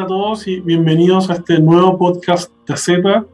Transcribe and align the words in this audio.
Hola 0.00 0.06
a 0.06 0.08
todos 0.08 0.46
y 0.46 0.60
bienvenidos 0.60 1.28
a 1.28 1.34
este 1.34 1.58
nuevo 1.58 1.98
podcast 1.98 2.50
de 2.66 2.72
AZETA. 2.72 3.26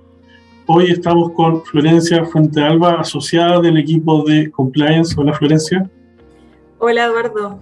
Hoy 0.67 0.91
estamos 0.91 1.31
con 1.31 1.63
Florencia 1.63 2.25
Fuente 2.25 2.61
Alba, 2.61 2.95
asociada 2.99 3.61
del 3.61 3.77
equipo 3.77 4.25
de 4.25 4.51
Compliance. 4.51 5.15
Hola 5.17 5.33
Florencia. 5.33 5.89
Hola 6.81 7.05
Eduardo. 7.05 7.61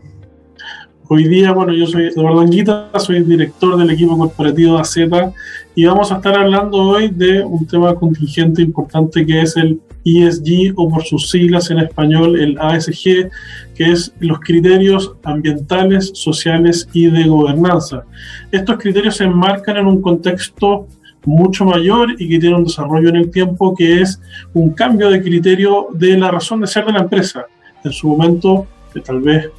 Hoy 1.17 1.29
día, 1.29 1.53
bueno, 1.53 1.73
yo 1.73 1.87
soy 1.87 2.07
Eduardo 2.07 2.41
Anguita, 2.41 2.91
soy 2.99 3.23
director 3.23 3.77
del 3.77 3.89
equipo 3.91 4.19
corporativo 4.19 4.75
de 4.75 4.81
AZETA 4.81 5.33
y 5.77 5.85
vamos 5.85 6.11
a 6.11 6.17
estar 6.17 6.37
hablando 6.37 6.77
hoy 6.77 7.07
de 7.07 7.41
un 7.41 7.65
tema 7.69 7.95
contingente 7.95 8.63
importante 8.63 9.25
que 9.25 9.43
es 9.43 9.57
el 9.57 9.81
ESG 10.05 10.73
o 10.75 10.91
por 10.91 11.05
sus 11.05 11.31
siglas 11.31 11.71
en 11.71 11.79
español 11.79 12.37
el 12.41 12.59
ASG, 12.59 13.31
que 13.77 13.93
es 13.93 14.13
los 14.19 14.41
criterios 14.41 15.13
ambientales, 15.23 16.11
sociales 16.15 16.89
y 16.93 17.07
de 17.07 17.29
gobernanza. 17.29 18.03
Estos 18.51 18.77
criterios 18.79 19.15
se 19.15 19.23
enmarcan 19.23 19.77
en 19.77 19.87
un 19.87 20.03
contexto 20.03 20.89
mucho 21.27 21.65
mayor 21.65 22.11
y 22.19 22.29
que 22.29 22.41
tiene 22.41 22.57
un 22.57 22.65
desarrollo 22.65 23.11
en 23.11 23.17
el 23.17 23.31
tiempo 23.31 23.73
que 23.77 24.01
es 24.01 24.21
un 24.53 24.71
cambio 24.71 25.11
de 25.11 25.23
criterio 25.23 25.87
de 25.93 26.19
la 26.19 26.33
razón 26.33 26.61
de 26.61 26.67
ser 26.67 26.85
de 26.87 26.93
la 26.93 27.03
empresa. 27.03 27.47
En 27.85 27.93
su 27.93 28.09
momento, 28.09 28.67
tal 29.01 29.21
vez 29.21 29.51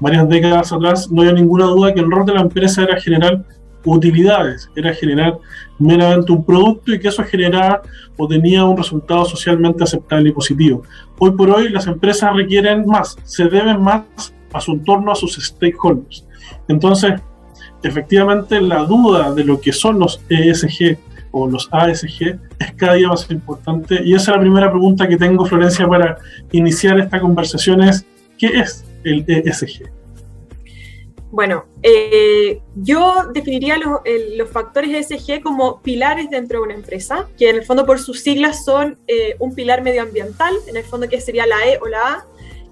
varias 0.00 0.28
décadas 0.28 0.72
atrás, 0.72 1.10
no 1.10 1.22
había 1.22 1.32
ninguna 1.32 1.66
duda 1.66 1.94
que 1.94 2.00
el 2.00 2.10
rol 2.10 2.26
de 2.26 2.34
la 2.34 2.40
empresa 2.40 2.82
era 2.82 3.00
generar 3.00 3.44
utilidades, 3.84 4.70
era 4.74 4.92
generar 4.92 5.38
meramente 5.78 6.32
un 6.32 6.44
producto 6.44 6.92
y 6.92 6.98
que 6.98 7.08
eso 7.08 7.22
generaba 7.24 7.82
o 8.16 8.26
tenía 8.26 8.64
un 8.64 8.76
resultado 8.76 9.24
socialmente 9.24 9.84
aceptable 9.84 10.30
y 10.30 10.32
positivo. 10.32 10.82
Hoy 11.18 11.30
por 11.32 11.50
hoy 11.50 11.68
las 11.68 11.86
empresas 11.86 12.34
requieren 12.34 12.84
más, 12.86 13.16
se 13.24 13.44
deben 13.44 13.80
más 13.80 14.02
a 14.52 14.60
su 14.60 14.72
entorno, 14.72 15.12
a 15.12 15.14
sus 15.14 15.36
stakeholders. 15.36 16.26
Entonces, 16.66 17.14
efectivamente, 17.82 18.60
la 18.60 18.84
duda 18.84 19.32
de 19.32 19.44
lo 19.44 19.60
que 19.60 19.72
son 19.72 19.98
los 19.98 20.20
ESG 20.28 20.98
o 21.30 21.46
los 21.46 21.68
ASG 21.70 22.38
es 22.58 22.72
cada 22.76 22.94
día 22.94 23.08
más 23.08 23.30
importante 23.30 24.00
y 24.02 24.14
esa 24.14 24.30
es 24.32 24.36
la 24.36 24.40
primera 24.40 24.70
pregunta 24.70 25.06
que 25.06 25.16
tengo, 25.16 25.44
Florencia, 25.44 25.86
para 25.86 26.18
iniciar 26.52 26.98
esta 26.98 27.20
conversación 27.20 27.82
es, 27.82 28.06
¿qué 28.38 28.46
es 28.46 28.84
el 29.04 29.24
ESG? 29.26 29.90
Bueno, 31.30 31.66
eh, 31.82 32.62
yo 32.74 33.26
definiría 33.34 33.76
los, 33.76 34.50
factores 34.50 35.10
ESG 35.10 35.42
como 35.42 35.82
pilares 35.82 36.30
dentro 36.30 36.60
de 36.60 36.64
una 36.64 36.74
empresa, 36.74 37.28
que 37.36 37.50
en 37.50 37.56
el 37.56 37.64
fondo 37.66 37.84
por 37.84 37.98
sus 37.98 38.20
siglas 38.20 38.64
son 38.64 38.98
eh, 39.06 39.36
un 39.38 39.54
pilar 39.54 39.82
medioambiental, 39.82 40.54
en 40.66 40.78
el 40.78 40.84
fondo 40.84 41.06
que 41.08 41.20
sería 41.20 41.46
la 41.46 41.66
E 41.66 41.78
o 41.82 41.86
la 41.86 41.98
A, 41.98 42.26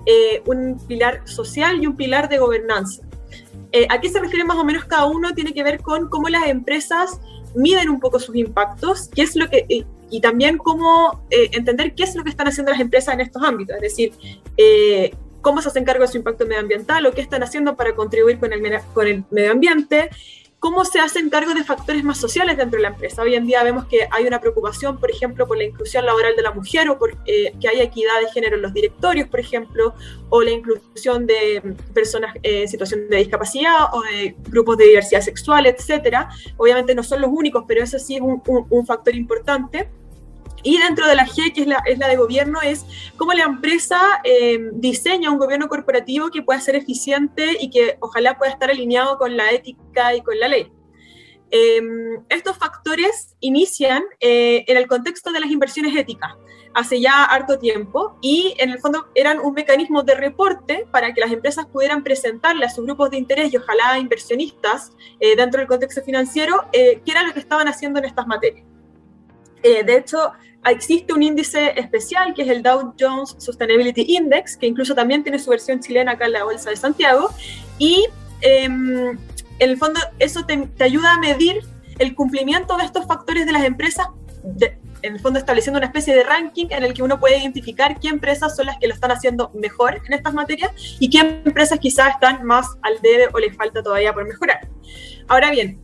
eh, 0.06 0.42
un 0.46 0.78
pilar 0.86 1.20
social 1.26 1.82
y 1.82 1.86
un 1.86 1.96
pilar 1.96 2.28
de 2.28 2.38
gobernanza. 2.38 3.02
¿A 3.90 4.00
qué 4.00 4.08
se 4.08 4.18
refiere 4.18 4.42
más 4.42 4.56
o 4.56 4.64
menos 4.64 4.86
cada 4.86 5.04
uno? 5.04 5.34
Tiene 5.34 5.52
que 5.52 5.62
ver 5.62 5.82
con 5.82 6.08
cómo 6.08 6.30
las 6.30 6.46
empresas 6.46 7.20
miden 7.54 7.90
un 7.90 8.00
poco 8.00 8.18
sus 8.18 8.34
impactos, 8.34 9.10
qué 9.14 9.20
es 9.20 9.36
lo 9.36 9.50
que, 9.50 9.66
y 10.08 10.20
también 10.22 10.56
cómo 10.56 11.26
entender 11.28 11.94
qué 11.94 12.04
es 12.04 12.14
lo 12.14 12.24
que 12.24 12.30
están 12.30 12.48
haciendo 12.48 12.72
las 12.72 12.80
empresas 12.80 13.12
en 13.12 13.20
estos 13.20 13.42
ámbitos, 13.42 13.76
es 13.76 13.82
decir, 13.82 14.12
cómo 15.46 15.62
se 15.62 15.68
hacen 15.68 15.84
cargo 15.84 16.02
de 16.02 16.08
su 16.08 16.16
impacto 16.16 16.44
medioambiental 16.44 17.06
o 17.06 17.12
qué 17.12 17.20
están 17.20 17.40
haciendo 17.44 17.76
para 17.76 17.94
contribuir 17.94 18.40
con 18.40 18.52
el, 18.52 18.80
con 18.92 19.06
el 19.06 19.24
cómo 20.58 20.84
se 20.84 20.98
hacen 20.98 21.30
cargo 21.30 21.54
de 21.54 21.62
factores 21.62 22.02
más 22.02 22.18
sociales 22.18 22.56
dentro 22.56 22.78
de 22.78 22.82
la 22.82 22.88
empresa. 22.88 23.22
Hoy 23.22 23.36
en 23.36 23.46
día 23.46 23.62
vemos 23.62 23.84
que 23.84 24.08
hay 24.10 24.26
una 24.26 24.40
preocupación, 24.40 24.98
por 24.98 25.08
ejemplo, 25.08 25.46
por 25.46 25.56
la 25.56 25.62
inclusión 25.62 26.04
laboral 26.04 26.34
de 26.34 26.42
la 26.42 26.50
mujer 26.50 26.88
o 26.88 26.98
por 26.98 27.16
eh, 27.26 27.52
que 27.60 27.68
haya 27.68 27.84
equidad 27.84 28.18
de 28.20 28.32
género 28.32 28.56
en 28.56 28.62
los 28.62 28.74
directorios, 28.74 29.28
por 29.28 29.38
ejemplo, 29.38 29.94
o 30.30 30.42
la 30.42 30.50
inclusión 30.50 31.28
de 31.28 31.62
personas 31.94 32.34
eh, 32.42 32.62
en 32.62 32.68
situación 32.68 33.08
de 33.08 33.18
discapacidad 33.18 33.94
o 33.94 34.02
de 34.02 34.34
grupos 34.48 34.78
de 34.78 34.86
diversidad 34.86 35.20
sexual, 35.20 35.66
etcétera. 35.66 36.28
Obviamente 36.56 36.92
no 36.92 37.04
son 37.04 37.20
los 37.20 37.30
únicos, 37.32 37.62
pero 37.68 37.84
eso 37.84 38.00
sí 38.00 38.16
es 38.16 38.20
un 38.20 38.84
factor 38.84 39.14
importante. 39.14 39.88
Y 40.66 40.78
dentro 40.78 41.06
de 41.06 41.14
la 41.14 41.28
G, 41.28 41.52
que 41.52 41.60
es 41.60 41.68
la, 41.68 41.80
es 41.86 41.96
la 41.96 42.08
de 42.08 42.16
gobierno, 42.16 42.60
es 42.60 42.84
cómo 43.16 43.32
la 43.32 43.44
empresa 43.44 44.00
eh, 44.24 44.58
diseña 44.72 45.30
un 45.30 45.38
gobierno 45.38 45.68
corporativo 45.68 46.28
que 46.30 46.42
pueda 46.42 46.60
ser 46.60 46.74
eficiente 46.74 47.56
y 47.60 47.70
que 47.70 47.98
ojalá 48.00 48.36
pueda 48.36 48.50
estar 48.50 48.68
alineado 48.68 49.16
con 49.16 49.36
la 49.36 49.52
ética 49.52 50.16
y 50.16 50.22
con 50.22 50.40
la 50.40 50.48
ley. 50.48 50.72
Em, 51.52 52.20
estos 52.28 52.56
factores 52.58 53.36
inician 53.38 54.02
eh, 54.18 54.64
en 54.66 54.76
el 54.76 54.88
contexto 54.88 55.30
de 55.30 55.38
las 55.38 55.52
inversiones 55.52 55.94
éticas 55.94 56.32
hace 56.74 57.00
ya 57.00 57.22
harto 57.22 57.60
tiempo 57.60 58.18
y 58.20 58.56
en 58.58 58.70
el 58.70 58.80
fondo 58.80 59.06
eran 59.14 59.38
un 59.38 59.54
mecanismo 59.54 60.02
de 60.02 60.16
reporte 60.16 60.84
para 60.90 61.14
que 61.14 61.20
las 61.20 61.30
empresas 61.30 61.66
pudieran 61.66 62.02
presentarle 62.02 62.66
a 62.66 62.70
sus 62.70 62.84
grupos 62.84 63.10
de 63.10 63.18
interés 63.18 63.52
y 63.52 63.56
ojalá 63.56 64.00
inversionistas 64.00 64.90
eh, 65.20 65.36
dentro 65.36 65.60
del 65.60 65.68
contexto 65.68 66.02
financiero 66.02 66.64
qué 66.72 67.02
era 67.06 67.22
lo 67.22 67.32
que 67.32 67.38
estaban 67.38 67.68
haciendo 67.68 68.00
en 68.00 68.06
estas 68.06 68.26
materias. 68.26 68.66
De 69.84 69.96
hecho, 69.96 70.32
existe 70.70 71.12
un 71.12 71.22
índice 71.22 71.78
especial 71.78 72.34
que 72.34 72.42
es 72.42 72.48
el 72.48 72.62
Dow 72.62 72.94
Jones 72.98 73.36
Sustainability 73.38 74.16
Index, 74.16 74.56
que 74.56 74.66
incluso 74.66 74.94
también 74.94 75.22
tiene 75.22 75.38
su 75.38 75.50
versión 75.50 75.80
chilena 75.80 76.12
acá 76.12 76.26
en 76.26 76.32
la 76.32 76.44
Bolsa 76.44 76.70
de 76.70 76.76
Santiago, 76.76 77.30
y 77.78 78.06
em, 78.40 79.10
en 79.10 79.70
el 79.70 79.76
fondo 79.76 80.00
eso 80.18 80.44
te, 80.44 80.68
ayuda 80.82 81.14
a 81.14 81.18
medir 81.18 81.62
el 81.98 82.14
cumplimiento 82.14 82.76
de 82.76 82.84
estos 82.84 83.06
factores 83.06 83.46
de 83.46 83.52
las 83.52 83.64
empresas, 83.64 84.08
en 85.02 85.14
el 85.14 85.20
fondo 85.20 85.38
estableciendo 85.38 85.78
una 85.78 85.86
especie 85.86 86.14
de 86.14 86.24
ranking 86.24 86.66
en 86.70 86.82
el 86.82 86.94
que 86.94 87.02
uno 87.02 87.18
puede 87.20 87.38
identificar 87.38 87.98
qué 88.00 88.08
empresas 88.08 88.56
son 88.56 88.66
las 88.66 88.78
que 88.78 88.88
lo 88.88 88.94
están 88.94 89.12
haciendo 89.12 89.50
mejor 89.54 90.00
en 90.06 90.12
estas 90.12 90.34
materias 90.34 90.72
y 90.98 91.10
qué 91.10 91.40
empresas 91.44 91.78
quizás 91.78 92.14
están 92.14 92.44
más 92.44 92.66
al 92.82 93.00
debe 93.02 93.28
o 93.32 93.38
les 93.38 93.56
falta 93.56 93.82
todavía 93.82 94.12
por 94.12 94.26
mejorar. 94.26 94.68
Ahora 95.28 95.50
bien, 95.50 95.80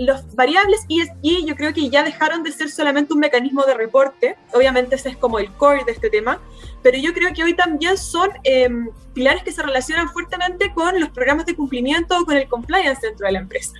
los 0.00 0.34
variables 0.34 0.86
ESG 0.88 1.44
yo 1.46 1.54
creo 1.56 1.74
que 1.74 1.90
ya 1.90 2.02
dejaron 2.02 2.42
de 2.42 2.50
ser 2.52 2.70
solamente 2.70 3.12
un 3.12 3.20
mecanismo 3.20 3.64
de 3.64 3.74
reporte, 3.74 4.36
obviamente 4.54 4.94
ese 4.94 5.10
es 5.10 5.16
como 5.18 5.38
el 5.38 5.52
core 5.52 5.84
de 5.84 5.92
este 5.92 6.08
tema, 6.08 6.40
pero 6.82 6.96
yo 6.96 7.12
creo 7.12 7.34
que 7.34 7.44
hoy 7.44 7.54
también 7.54 7.98
son 7.98 8.30
em, 8.44 8.88
pilares 9.12 9.42
que 9.42 9.52
se 9.52 9.62
relacionan 9.62 10.08
fuertemente 10.08 10.72
con 10.72 10.98
los 10.98 11.10
programas 11.10 11.44
de 11.44 11.54
cumplimiento 11.54 12.18
o 12.18 12.24
con 12.24 12.34
el 12.34 12.48
compliance 12.48 13.06
dentro 13.06 13.26
de 13.26 13.32
la 13.32 13.40
empresa. 13.40 13.74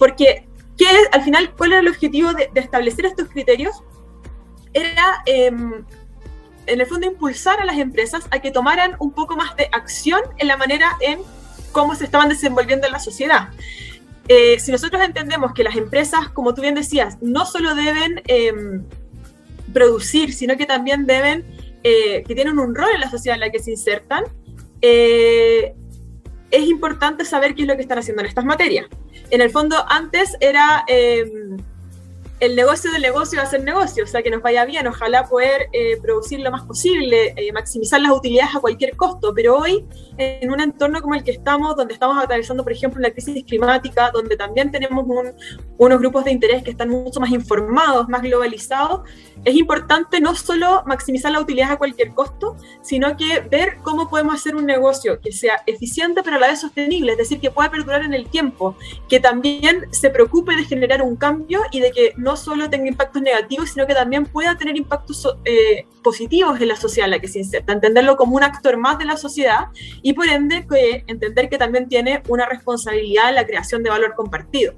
Porque, 0.00 0.48
¿qué 0.76 0.86
al 1.12 1.22
final, 1.22 1.54
cuál 1.56 1.72
era 1.72 1.80
el 1.80 1.88
objetivo 1.88 2.32
de, 2.32 2.50
establecer 2.56 3.06
estos 3.06 3.28
criterios? 3.28 3.84
Era, 4.72 5.22
em, 5.26 5.84
en 6.66 6.80
el 6.80 6.86
fondo, 6.86 7.06
impulsar 7.06 7.60
a 7.60 7.64
las 7.64 7.78
empresas 7.78 8.26
a 8.32 8.40
que 8.40 8.50
tomaran 8.50 8.96
un 8.98 9.12
poco 9.12 9.36
más 9.36 9.54
de 9.54 9.68
acción 9.70 10.22
en 10.38 10.48
la 10.48 10.56
manera 10.56 10.96
en 11.00 11.20
cómo 11.70 11.94
se 11.94 12.04
estaban 12.04 12.28
desenvolviendo 12.28 12.88
en 12.88 12.92
la 12.92 12.98
sociedad. 12.98 13.50
Eh, 14.28 14.58
si 14.60 14.70
nosotros 14.70 15.02
entendemos 15.02 15.52
que 15.52 15.64
las 15.64 15.76
empresas, 15.76 16.28
como 16.28 16.54
tú 16.54 16.62
bien 16.62 16.74
decías, 16.74 17.18
no 17.20 17.44
solo 17.44 17.74
deben 17.74 18.22
em, 18.26 18.84
producir, 19.72 20.32
sino 20.32 20.56
que 20.56 20.66
también 20.66 21.06
deben, 21.06 21.44
eh, 21.82 22.22
que 22.26 22.34
tienen 22.34 22.58
un 22.58 22.74
rol 22.74 22.90
en 22.94 23.00
la 23.00 23.10
sociedad 23.10 23.34
en 23.34 23.40
la 23.40 23.50
que 23.50 23.58
se 23.58 23.72
insertan, 23.72 24.24
eh, 24.80 25.74
es 26.50 26.68
importante 26.68 27.24
saber 27.24 27.54
qué 27.54 27.62
es 27.62 27.68
lo 27.68 27.76
que 27.76 27.82
están 27.82 27.98
haciendo 27.98 28.22
en 28.22 28.28
estas 28.28 28.44
materias. 28.44 28.86
En 29.30 29.40
el 29.40 29.50
fondo, 29.50 29.84
antes 29.88 30.36
era 30.40 30.84
em, 30.86 31.56
el 32.42 32.56
negocio 32.56 32.90
del 32.90 33.02
negocio 33.02 33.38
va 33.38 33.44
a 33.44 33.46
ser 33.46 33.62
negocio, 33.62 34.02
o 34.02 34.06
sea, 34.08 34.20
que 34.20 34.28
nos 34.28 34.42
vaya 34.42 34.64
bien, 34.64 34.84
ojalá 34.88 35.28
poder 35.28 35.68
eh, 35.72 35.96
producir 36.02 36.40
lo 36.40 36.50
más 36.50 36.62
posible, 36.62 37.34
eh, 37.36 37.52
maximizar 37.52 38.00
las 38.00 38.10
utilidades 38.10 38.56
a 38.56 38.58
cualquier 38.58 38.96
costo, 38.96 39.32
pero 39.32 39.58
hoy 39.58 39.86
en 40.18 40.50
un 40.50 40.60
entorno 40.60 41.00
como 41.00 41.14
el 41.14 41.22
que 41.22 41.30
estamos, 41.30 41.76
donde 41.76 41.94
estamos 41.94 42.20
atravesando, 42.20 42.64
por 42.64 42.72
ejemplo, 42.72 42.98
una 42.98 43.12
crisis 43.12 43.44
climática, 43.44 44.10
donde 44.10 44.36
también 44.36 44.72
tenemos 44.72 45.06
unos 45.78 45.98
grupos 46.00 46.24
de 46.24 46.32
interés 46.32 46.64
que 46.64 46.72
están 46.72 46.88
mucho 46.88 47.20
más 47.20 47.30
informados, 47.30 48.08
más 48.08 48.22
globalizados, 48.22 49.02
es 49.44 49.54
importante 49.54 50.20
no 50.20 50.34
solo 50.34 50.82
maximizar 50.84 51.30
las 51.30 51.42
utilidades 51.42 51.74
a 51.74 51.78
cualquier 51.78 52.12
costo, 52.12 52.56
sino 52.82 53.16
que 53.16 53.38
ver 53.40 53.76
cómo 53.82 54.10
podemos 54.10 54.34
hacer 54.34 54.56
un 54.56 54.66
negocio 54.66 55.20
que 55.20 55.30
sea 55.30 55.62
eficiente 55.66 56.22
pero 56.24 56.36
a 56.36 56.40
la 56.40 56.48
vez 56.48 56.60
sostenible, 56.60 57.12
es 57.12 57.18
decir, 57.18 57.38
que 57.38 57.52
pueda 57.52 57.70
perdurar 57.70 58.02
en 58.02 58.14
el 58.14 58.28
tiempo, 58.28 58.76
que 59.08 59.20
también 59.20 59.86
se 59.92 60.10
preocupe 60.10 60.56
de 60.56 60.64
generar 60.64 61.02
un 61.02 61.14
cambio 61.14 61.60
y 61.70 61.78
de 61.78 61.92
que 61.92 62.14
no 62.16 62.31
no 62.32 62.36
solo 62.36 62.70
tenga 62.70 62.88
impactos 62.88 63.20
negativos, 63.20 63.70
sino 63.70 63.86
que 63.86 63.94
también 63.94 64.24
pueda 64.24 64.56
tener 64.56 64.74
impactos 64.74 65.28
eh, 65.44 65.86
positivos 66.02 66.58
en 66.60 66.68
la 66.68 66.76
sociedad 66.76 67.06
en 67.06 67.10
la 67.10 67.18
que 67.18 67.28
se 67.28 67.40
inserta, 67.40 67.74
entenderlo 67.74 68.16
como 68.16 68.36
un 68.36 68.42
actor 68.42 68.78
más 68.78 68.98
de 68.98 69.04
la 69.04 69.18
sociedad 69.18 69.66
y 70.02 70.14
por 70.14 70.26
ende 70.26 70.66
que, 70.66 71.04
entender 71.06 71.50
que 71.50 71.58
también 71.58 71.88
tiene 71.88 72.22
una 72.28 72.46
responsabilidad 72.46 73.28
en 73.28 73.34
la 73.34 73.44
creación 73.44 73.82
de 73.82 73.90
valor 73.90 74.14
compartido. 74.16 74.72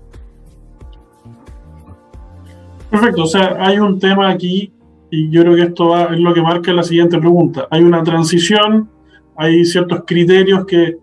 Perfecto, 2.90 3.22
o 3.22 3.26
sea, 3.26 3.56
hay 3.60 3.78
un 3.78 4.00
tema 4.00 4.30
aquí 4.30 4.72
y 5.10 5.30
yo 5.30 5.42
creo 5.42 5.54
que 5.54 5.62
esto 5.62 5.96
es 6.10 6.18
lo 6.18 6.34
que 6.34 6.42
marca 6.42 6.72
la 6.72 6.82
siguiente 6.82 7.18
pregunta. 7.18 7.68
Hay 7.70 7.82
una 7.84 8.02
transición, 8.02 8.90
hay 9.36 9.64
ciertos 9.64 10.02
criterios 10.04 10.66
que 10.66 10.96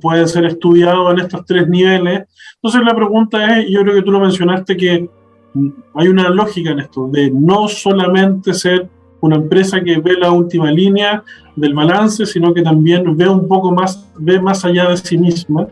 pueden 0.00 0.26
ser 0.26 0.46
estudiados 0.46 1.12
en 1.12 1.20
estos 1.20 1.44
tres 1.44 1.68
niveles. 1.68 2.22
Entonces 2.54 2.82
la 2.82 2.94
pregunta 2.94 3.58
es, 3.58 3.68
yo 3.68 3.82
creo 3.82 3.96
que 3.96 4.02
tú 4.02 4.10
lo 4.10 4.20
mencionaste, 4.20 4.74
que 4.74 5.06
hay 5.94 6.08
una 6.08 6.28
lógica 6.30 6.70
en 6.70 6.80
esto, 6.80 7.08
de 7.08 7.30
no 7.30 7.68
solamente 7.68 8.54
ser 8.54 8.88
una 9.20 9.36
empresa 9.36 9.80
que 9.82 9.98
ve 9.98 10.14
la 10.18 10.32
última 10.32 10.70
línea 10.70 11.22
del 11.54 11.74
balance, 11.74 12.26
sino 12.26 12.52
que 12.52 12.62
también 12.62 13.16
ve 13.16 13.28
un 13.28 13.46
poco 13.46 13.70
más, 13.70 14.08
ve 14.18 14.40
más 14.40 14.64
allá 14.64 14.88
de 14.88 14.96
sí 14.96 15.16
misma. 15.16 15.68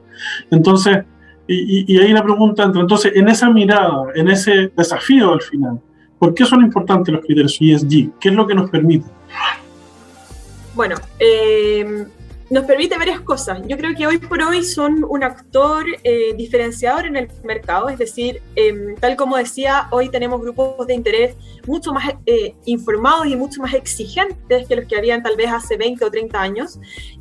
Entonces, 0.51 1.05
y, 1.49 1.99
ahí 1.99 2.13
la 2.13 2.23
pregunta 2.23 2.63
entra, 2.63 2.81
entonces, 2.81 3.13
en 3.17 3.29
esa 3.29 3.51
mirada, 3.51 4.07
en 4.15 4.29
ese 4.29 4.71
desafío 4.77 5.33
al 5.33 5.43
final, 5.43 5.81
¿por 6.17 6.33
qué 6.33 6.45
son 6.45 6.63
importantes 6.63 7.13
los 7.13 7.25
criterios 7.25 7.59
ESG? 7.61 8.13
¿Qué 8.21 8.29
es 8.29 8.35
lo 8.35 8.47
que 8.47 8.55
nos 8.55 8.71
permite? 8.71 9.07
Bueno, 10.77 10.95
eh, 11.19 12.07
nos 12.51 12.65
permite 12.65 12.99
varias 12.99 13.21
cosas. 13.21 13.61
Yo 13.67 13.77
creo 13.77 13.95
que 13.97 14.09
hoy 14.09 14.19
por 14.19 14.43
hoy 14.43 14.65
son 14.65 15.05
un 15.09 15.23
actor 15.23 15.87
eh, 16.03 16.35
diferenciador 16.35 17.07
en 17.07 17.17
el 17.17 17.29
mercado, 17.45 17.89
es 17.89 17.99
decir, 17.99 18.43
em, 18.57 18.97
tal 18.97 19.15
como 19.15 19.37
decía, 19.37 19.87
hoy 19.93 20.09
tenemos 20.09 20.41
grupos 20.41 20.85
de 20.89 20.95
interés 20.95 21.37
mucho 21.67 21.93
más 21.93 22.13
eh, 22.27 22.57
informados 22.65 23.29
y 23.29 23.37
mucho 23.37 23.63
más 23.63 23.73
exigentes 23.73 24.67
que 24.67 24.77
los 24.77 24.87
que 24.87 24.97
habían 24.97 25.23
tal 25.23 25.37
vez 25.37 25.53
hace 25.53 25.77
20 25.77 26.05
o 26.05 26.11
30 26.11 26.41
años. 26.41 26.81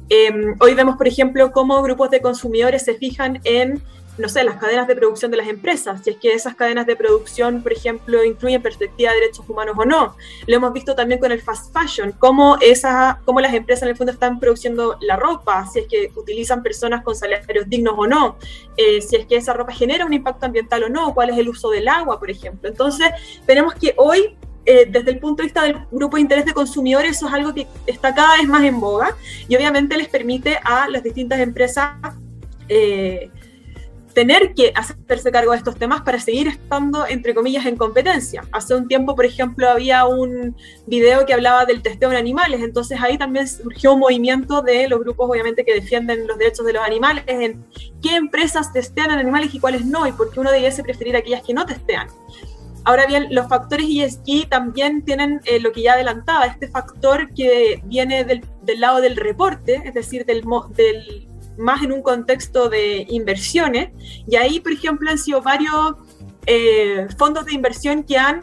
Em, 0.10 0.56
hoy 0.60 0.74
vemos, 0.74 0.98
por 0.98 1.08
ejemplo, 1.08 1.52
cómo 1.52 1.80
grupos 1.84 2.10
de 2.10 2.22
consumidores 2.22 2.84
se 2.84 2.96
fijan 2.96 3.40
en 3.44 3.84
no 4.20 4.28
sé, 4.28 4.44
las 4.44 4.58
cadenas 4.58 4.88
de 4.88 4.96
producción 4.96 5.32
de 5.32 5.38
las 5.38 5.48
empresas, 5.48 6.02
si 6.04 6.12
es 6.12 6.18
que 6.18 6.34
esas 6.34 6.56
cadenas 6.56 6.86
de 6.86 6.96
producción, 6.96 7.64
por 7.64 7.72
ejemplo, 7.72 8.24
incluyen 8.24 8.62
perspectiva 8.62 9.12
de 9.12 9.22
derechos 9.22 9.48
humanos 9.48 9.76
o 9.78 9.86
no. 9.86 10.16
Lo 10.46 10.56
hemos 10.56 10.74
visto 10.74 10.94
también 10.94 11.20
con 11.20 11.32
el 11.32 11.42
fast 11.42 11.74
fashion, 11.74 12.12
cómo, 12.20 12.58
cómo 13.26 13.40
las 13.40 13.54
empresas 13.54 13.84
en 13.84 13.90
el 13.90 13.96
fondo 13.96 14.12
están 14.12 14.40
produciendo 14.40 14.98
la 15.02 15.16
ropa, 15.16 15.66
si 15.68 15.80
es 15.80 15.88
que 15.88 16.12
utilizan 16.16 16.62
personas 16.62 17.02
con 17.02 17.16
salarios 17.16 17.70
dignos 17.70 17.96
o 17.98 18.06
no, 18.06 18.38
eh, 18.76 19.02
si 19.02 19.16
es 19.16 19.26
que 19.26 19.38
esa 19.38 19.54
ropa 19.54 19.72
genera 19.72 20.06
un 20.06 20.14
impacto 20.14 20.46
ambiental 20.46 20.84
o 20.84 20.90
no, 20.90 21.14
cuál 21.14 21.30
es 21.30 21.38
el 21.38 21.48
uso 21.48 21.70
del 21.70 21.88
agua, 21.88 22.20
por 22.20 22.30
ejemplo. 22.30 22.70
Entonces, 22.70 23.08
tenemos 23.46 23.74
que 23.76 23.94
hoy 23.98 24.36
eh, 24.66 24.86
desde 24.88 25.12
el 25.12 25.20
punto 25.20 25.42
de 25.42 25.48
vista 25.48 25.64
del 25.64 25.78
grupo 25.90 26.18
de 26.18 26.22
interés 26.22 26.46
de 26.46 26.54
consumidores, 26.54 27.18
eso 27.18 27.28
es 27.28 27.34
algo 27.34 27.54
que 27.54 27.66
está 27.88 28.14
cada 28.14 28.36
vez 28.36 28.48
más 28.48 28.64
en 28.64 28.80
boga 28.80 29.16
y 29.48 29.56
obviamente 29.56 29.96
les 29.98 30.10
permite 30.10 30.60
a 30.64 30.90
las 30.90 31.02
distintas 31.02 31.40
empresas 31.40 31.94
eh, 32.68 33.32
tener 34.20 34.54
que 34.54 34.74
hacerse 34.76 35.32
cargo 35.32 35.54
de 35.54 35.60
estos 35.60 35.78
temas 35.78 36.02
para 36.02 36.20
seguir 36.20 36.50
estando, 36.50 37.08
entre 37.08 37.34
comillas, 37.34 37.66
en 37.66 37.78
competencia. 37.78 38.44
Hace 38.52 38.76
un 38.76 38.86
tiempo, 38.86 39.16
por 39.16 39.26
ejemplo, 39.26 39.70
había 39.70 40.06
un 40.08 40.58
video 40.88 41.26
que 41.26 41.34
hablaba 41.34 41.64
del 41.64 41.82
testeo 41.82 42.12
en 42.12 42.18
animales, 42.18 42.60
entonces 42.62 43.00
ahí 43.02 43.18
también 43.18 43.48
surgió 43.48 43.94
un 43.94 44.02
movimiento 44.02 44.62
de 44.62 44.90
los 44.90 45.00
grupos, 45.00 45.30
obviamente, 45.30 45.64
que 45.64 45.74
defienden 45.74 46.28
los 46.28 46.38
derechos 46.38 46.66
de 46.66 46.74
los 46.74 46.84
animales, 46.84 47.24
en 47.28 47.64
qué 48.02 48.18
empresas 48.18 48.74
testean 48.74 49.10
en 49.12 49.20
animales 49.20 49.56
y 49.56 49.60
cuáles 49.62 49.86
no, 49.86 50.06
y 50.06 50.12
por 50.12 50.34
qué 50.34 50.42
uno 50.42 50.52
debiese 50.52 50.84
preferir 50.84 51.16
aquellas 51.16 51.42
que 51.42 51.54
no 51.54 51.66
testean. 51.66 52.10
Ahora 52.84 53.06
bien, 53.06 53.28
los 53.30 53.48
factores 53.48 53.88
ESG 53.90 54.50
también 54.50 55.06
tienen 55.06 55.40
eh, 55.46 55.62
lo 55.62 55.72
que 55.72 55.82
ya 55.82 55.94
adelantaba, 55.94 56.46
este 56.46 56.68
factor 56.68 57.34
que 57.34 57.82
viene 57.86 58.26
del, 58.26 58.44
del 58.64 58.82
lado 58.82 59.00
del 59.00 59.16
reporte, 59.16 59.82
es 59.86 59.94
decir, 59.94 60.26
del, 60.26 60.44
del 60.76 61.29
más 61.60 61.84
en 61.84 61.92
un 61.92 62.02
contexto 62.02 62.70
de 62.70 63.06
inversiones. 63.10 63.90
Y 64.28 64.36
ahí, 64.36 64.60
por 64.60 64.72
ejemplo, 64.72 65.10
han 65.10 65.18
sido 65.18 65.42
varios 65.42 65.96
eh, 66.46 67.08
fondos 67.18 67.46
de 67.46 67.54
inversión 67.54 68.04
que 68.04 68.18
han 68.18 68.42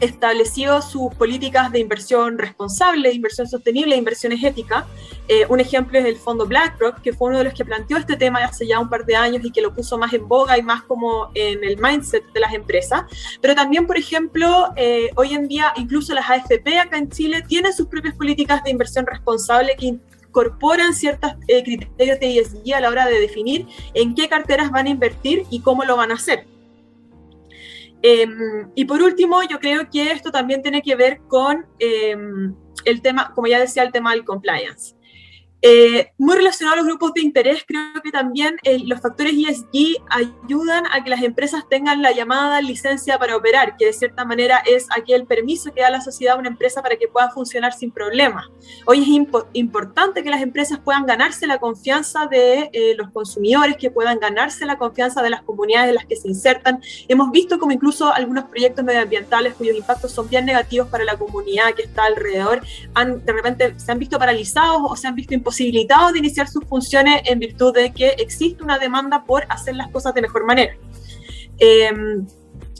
establecido 0.00 0.80
sus 0.80 1.12
políticas 1.14 1.72
de 1.72 1.80
inversión 1.80 2.38
responsable, 2.38 3.12
inversión 3.12 3.48
sostenible, 3.48 3.96
inversiones 3.96 4.42
éticas. 4.42 4.84
Eh, 5.26 5.44
un 5.48 5.60
ejemplo 5.60 5.98
es 5.98 6.04
el 6.04 6.16
fondo 6.16 6.46
BlackRock, 6.46 7.00
que 7.00 7.12
fue 7.12 7.28
uno 7.28 7.38
de 7.38 7.44
los 7.44 7.54
que 7.54 7.64
planteó 7.64 7.96
este 7.96 8.16
tema 8.16 8.44
hace 8.44 8.66
ya 8.66 8.78
un 8.78 8.88
par 8.88 9.04
de 9.04 9.16
años 9.16 9.44
y 9.44 9.50
que 9.50 9.60
lo 9.60 9.74
puso 9.74 9.98
más 9.98 10.12
en 10.12 10.26
boga 10.26 10.56
y 10.56 10.62
más 10.62 10.82
como 10.82 11.30
en 11.34 11.64
el 11.64 11.76
mindset 11.78 12.24
de 12.32 12.40
las 12.40 12.54
empresas. 12.54 13.02
Pero 13.40 13.54
también, 13.54 13.86
por 13.86 13.98
ejemplo, 13.98 14.72
eh, 14.76 15.10
hoy 15.16 15.34
en 15.34 15.48
día 15.48 15.72
incluso 15.76 16.14
las 16.14 16.28
AFP 16.30 16.78
acá 16.78 16.96
en 16.96 17.10
Chile 17.10 17.42
tienen 17.46 17.72
sus 17.72 17.88
propias 17.88 18.14
políticas 18.14 18.62
de 18.62 18.70
inversión 18.70 19.06
responsable 19.06 19.74
que 19.76 19.98
incorporan 20.28 20.94
ciertos 20.94 21.32
eh, 21.48 21.62
criterios 21.62 22.20
de 22.20 22.38
ESG 22.38 22.74
a 22.74 22.80
la 22.80 22.90
hora 22.90 23.06
de 23.06 23.20
definir 23.20 23.66
en 23.94 24.14
qué 24.14 24.28
carteras 24.28 24.70
van 24.70 24.86
a 24.86 24.90
invertir 24.90 25.44
y 25.50 25.60
cómo 25.60 25.84
lo 25.84 25.96
van 25.96 26.10
a 26.10 26.14
hacer. 26.14 26.46
Em, 28.02 28.70
y 28.74 28.84
por 28.84 29.02
último, 29.02 29.42
yo 29.42 29.58
creo 29.58 29.90
que 29.90 30.12
esto 30.12 30.30
también 30.30 30.62
tiene 30.62 30.82
que 30.82 30.94
ver 30.94 31.20
con 31.26 31.66
em, 31.78 32.54
el 32.84 33.02
tema, 33.02 33.32
como 33.34 33.48
ya 33.48 33.58
decía, 33.58 33.82
el 33.82 33.92
tema 33.92 34.12
del 34.12 34.24
compliance. 34.24 34.94
Eh, 35.60 36.12
muy 36.18 36.36
relacionado 36.36 36.74
a 36.74 36.76
los 36.78 36.86
grupos 36.86 37.14
de 37.14 37.22
interés, 37.22 37.64
creo 37.66 38.00
que 38.02 38.12
también 38.12 38.56
eh, 38.62 38.78
los 38.84 39.00
factores 39.00 39.32
ESG 39.32 39.96
ayudan 40.08 40.84
a 40.92 41.02
que 41.02 41.10
las 41.10 41.22
empresas 41.22 41.68
tengan 41.68 42.00
la 42.00 42.12
llamada 42.12 42.60
licencia 42.60 43.18
para 43.18 43.36
operar, 43.36 43.76
que 43.76 43.86
de 43.86 43.92
cierta 43.92 44.24
manera 44.24 44.62
es 44.66 44.86
aquel 44.96 45.26
permiso 45.26 45.72
que 45.72 45.80
da 45.80 45.90
la 45.90 46.00
sociedad 46.00 46.36
a 46.36 46.38
una 46.38 46.48
empresa 46.48 46.80
para 46.80 46.96
que 46.96 47.08
pueda 47.08 47.30
funcionar 47.30 47.72
sin 47.72 47.90
problemas. 47.90 48.46
Hoy 48.86 49.02
es 49.02 49.38
importante 49.52 50.22
que 50.22 50.30
las 50.30 50.42
empresas 50.42 50.78
puedan 50.78 51.06
ganarse 51.06 51.46
la 51.48 51.58
confianza 51.58 52.26
de 52.26 52.70
eh, 52.72 52.94
los 52.96 53.10
consumidores, 53.10 53.76
que 53.76 53.90
puedan 53.90 54.20
ganarse 54.20 54.64
la 54.64 54.78
confianza 54.78 55.22
de 55.22 55.30
las 55.30 55.42
comunidades 55.42 55.88
en 55.88 55.94
las 55.96 56.06
que 56.06 56.14
se 56.14 56.28
insertan. 56.28 56.80
Hemos 57.08 57.32
visto 57.32 57.58
como 57.58 57.72
incluso 57.72 58.12
algunos 58.14 58.44
proyectos 58.44 58.84
medioambientales 58.84 59.54
cuyos 59.54 59.76
impactos 59.76 60.12
son 60.12 60.28
bien 60.28 60.44
negativos 60.44 60.88
para 60.88 61.04
la 61.04 61.16
comunidad 61.16 61.74
que 61.74 61.82
está 61.82 62.04
alrededor, 62.04 62.60
han, 62.94 63.24
de 63.24 63.32
repente 63.32 63.74
se 63.76 63.90
han 63.90 63.98
visto 63.98 64.18
paralizados 64.20 64.82
o 64.84 64.94
se 64.94 65.08
han 65.08 65.16
visto 65.16 65.34
posibilitado 65.48 66.12
de 66.12 66.18
iniciar 66.18 66.46
sus 66.46 66.62
funciones 66.66 67.22
en 67.24 67.38
virtud 67.38 67.72
de 67.72 67.90
que 67.90 68.08
existe 68.18 68.62
una 68.62 68.78
demanda 68.78 69.24
por 69.24 69.46
hacer 69.48 69.74
las 69.76 69.88
cosas 69.88 70.12
de 70.12 70.20
mejor 70.20 70.44
manera. 70.44 70.74
Em, 71.58 72.26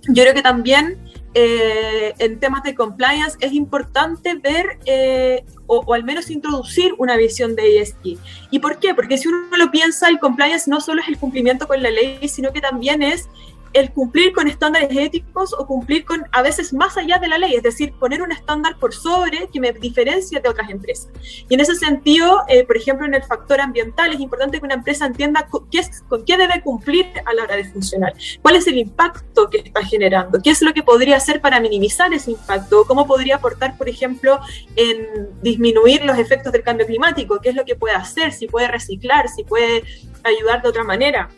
yo 0.09 0.23
creo 0.23 0.35
que 0.35 0.43
también 0.43 0.99
eh, 1.33 2.13
en 2.19 2.39
temas 2.39 2.63
de 2.65 2.75
compliance 2.75 3.39
es 3.41 3.53
importante 3.55 4.35
ver 4.35 4.67
eh, 4.85 5.47
o, 5.67 5.79
o, 5.79 5.95
al 5.95 6.05
menos 6.05 6.29
introducir 6.29 6.93
una 6.99 7.17
visión 7.17 7.57
de 7.57 7.81
ESG. 7.81 8.19
¿Y 8.51 8.59
por 8.59 8.79
qué? 8.79 8.95
Porque 8.95 9.17
si 9.17 9.29
uno 9.29 9.57
lo 9.57 9.71
piensa, 9.71 10.11
el 10.11 10.19
compliance 10.19 10.71
no 10.71 10.83
solo 10.83 11.01
es 11.01 11.09
el 11.09 11.17
cumplimiento 11.17 11.67
con 11.67 11.83
la 11.83 11.91
ley, 11.91 12.29
sino 12.29 12.53
que 12.53 12.61
también 12.61 13.01
es 13.03 13.31
el 13.79 13.93
cumplir 13.93 14.33
con 14.33 14.49
estándares 14.49 14.91
éticos 14.91 15.55
o 15.57 15.67
cumplir 15.67 16.05
con 16.05 16.25
a 16.33 16.43
veces 16.43 16.73
más 16.73 16.97
allá 16.97 17.19
de 17.19 17.29
la 17.29 17.39
ley, 17.39 17.55
es 17.55 17.63
decir, 17.63 17.93
poner 17.93 18.23
un 18.23 18.33
estándar 18.33 18.79
por 18.79 18.95
sobre 18.95 19.49
que 19.49 19.61
me 19.61 19.73
diferencie 19.73 20.41
de 20.41 20.49
otras 20.49 20.71
empresas. 20.71 21.09
Y 21.49 21.55
en 21.55 21.61
ese 21.61 21.75
sentido, 21.75 22.43
eh, 22.49 22.65
por 22.65 22.77
ejemplo, 22.77 23.07
en 23.07 23.15
el 23.15 23.23
factor 23.23 23.61
ambiental 23.61 24.13
es 24.13 24.21
importante 24.21 24.59
que 24.59 24.65
una 24.65 24.75
empresa 24.75 25.07
entienda 25.07 25.49
qué 25.71 25.79
es, 25.79 26.03
con 26.09 26.25
qué 26.25 26.37
debe 26.37 26.61
cumplir 26.63 27.07
a 27.25 27.33
la 27.35 27.45
hora 27.45 27.57
de 27.57 27.65
funcionar, 27.65 28.15
cuál 28.43 28.57
es 28.57 28.67
el 28.67 28.79
impacto 28.79 29.49
que 29.51 29.59
está 29.59 29.85
generando, 29.85 30.41
qué 30.43 30.51
es 30.51 30.63
lo 30.63 30.73
que 30.75 30.83
podría 30.83 31.17
hacer 31.17 31.41
para 31.41 31.61
minimizar 31.61 32.13
ese 32.13 32.33
impacto, 32.33 32.85
cómo 32.87 33.07
podría 33.07 33.37
aportar, 33.37 33.77
por 33.77 33.89
ejemplo, 33.89 34.41
en 34.77 35.29
disminuir 35.43 36.05
los 36.05 36.19
efectos 36.19 36.53
del 36.53 36.63
cambio 36.63 36.87
climático, 36.87 37.39
qué 37.41 37.51
es 37.51 37.55
lo 37.55 37.65
que 37.65 37.77
puede 37.77 37.95
hacer, 37.95 38.33
si 38.33 38.47
puede 38.47 38.69
reciclar, 38.69 39.29
si 39.29 39.45
puede 39.45 39.85
ayudar 40.25 40.63
de 40.63 40.69
otra 40.69 40.85
manera 40.85 41.29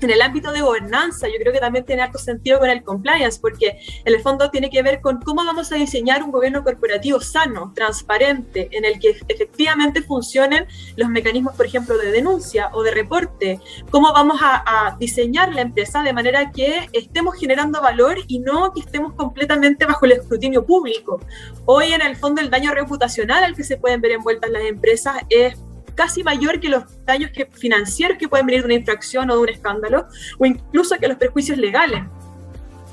en 0.00 0.10
el 0.10 0.22
ámbito 0.22 0.52
de 0.52 0.60
gobernanza, 0.60 1.28
yo 1.28 1.34
creo 1.38 1.52
que 1.52 1.60
también 1.60 1.84
tiene 1.84 2.02
alto 2.02 2.18
sentido 2.18 2.58
con 2.58 2.68
el 2.68 2.82
compliance, 2.82 3.38
porque 3.40 3.78
en 4.04 4.14
el 4.14 4.20
fondo 4.20 4.50
tiene 4.50 4.70
que 4.70 4.82
ver 4.82 5.00
con 5.00 5.20
cómo 5.20 5.44
vamos 5.44 5.72
a 5.72 5.76
diseñar 5.76 6.22
un 6.22 6.30
gobierno 6.30 6.62
corporativo 6.62 7.20
sano, 7.20 7.72
transparente, 7.74 8.68
en 8.72 8.84
el 8.84 8.98
que 8.98 9.16
efectivamente 9.28 10.02
funcionen 10.02 10.66
los 10.96 11.08
mecanismos, 11.08 11.54
por 11.54 11.66
ejemplo, 11.66 11.96
de 11.96 12.10
denuncia 12.10 12.70
o 12.72 12.82
de 12.82 12.90
reporte, 12.90 13.60
cómo 13.90 14.12
vamos 14.12 14.40
a, 14.42 14.62
a 14.88 14.96
diseñar 14.96 15.54
la 15.54 15.62
empresa 15.62 16.02
de 16.02 16.12
manera 16.12 16.50
que 16.50 16.88
estemos 16.92 17.36
generando 17.36 17.80
valor 17.80 18.18
y 18.26 18.38
no 18.40 18.72
que 18.72 18.80
estemos 18.80 19.14
completamente 19.14 19.86
bajo 19.86 20.06
el 20.06 20.12
escrutinio 20.12 20.64
público. 20.64 21.20
Hoy 21.66 21.92
en 21.92 22.02
el 22.02 22.16
fondo 22.16 22.40
el 22.40 22.50
daño 22.50 22.72
reputacional 22.72 23.44
al 23.44 23.54
que 23.54 23.64
se 23.64 23.76
pueden 23.76 24.00
ver 24.00 24.12
envueltas 24.12 24.50
las 24.50 24.64
empresas 24.64 25.16
es 25.30 25.56
casi 25.94 26.22
mayor 26.22 26.60
que 26.60 26.68
los 26.68 26.84
daños 27.04 27.30
financieros 27.52 28.18
que 28.18 28.28
pueden 28.28 28.46
venir 28.46 28.62
de 28.62 28.66
una 28.66 28.74
infracción 28.74 29.30
o 29.30 29.34
de 29.34 29.40
un 29.40 29.48
escándalo, 29.48 30.06
o 30.38 30.46
incluso 30.46 30.96
que 30.98 31.08
los 31.08 31.16
perjuicios 31.16 31.58
legales. 31.58 32.04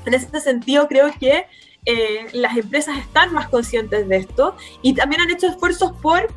En 0.04 0.14
ese 0.14 0.40
sentido, 0.40 0.88
creo 0.88 1.10
que 1.18 1.46
eh, 1.84 2.26
las 2.32 2.56
empresas 2.56 2.98
están 2.98 3.32
más 3.32 3.48
conscientes 3.48 4.08
de 4.08 4.16
esto 4.16 4.56
y 4.82 4.94
también 4.94 5.22
han 5.22 5.30
hecho 5.30 5.48
esfuerzos 5.48 5.92
por 6.00 6.28